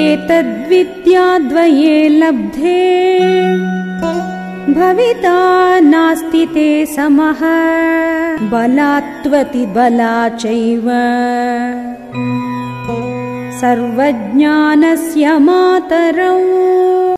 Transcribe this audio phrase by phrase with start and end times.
[0.00, 3.18] एतद्विद्याद्वये लब्धे।
[4.72, 7.40] भविता नास्ति ते समः।
[8.50, 10.90] बलात्वति बला चैव।
[13.60, 16.69] सर्वज्ञानस्य मातरौ।